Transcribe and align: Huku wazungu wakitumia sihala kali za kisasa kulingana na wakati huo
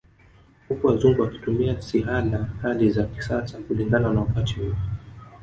Huku 0.69 0.87
wazungu 0.87 1.21
wakitumia 1.21 1.81
sihala 1.81 2.49
kali 2.61 2.91
za 2.91 3.03
kisasa 3.03 3.57
kulingana 3.57 4.13
na 4.13 4.19
wakati 4.19 4.53
huo 4.53 4.75